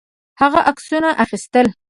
هغه 0.41 0.59
عکسونه 0.67 1.07
اخیستل. 1.23 1.67